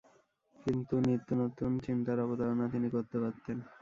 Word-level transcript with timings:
কিন্তু 0.55 0.93
নিত্যনূতন 1.05 1.71
চিন্তার 1.85 2.17
অবতারণা 2.25 2.65
তিনি 2.73 2.87
করতে 2.95 3.17
পারতেন। 3.23 3.57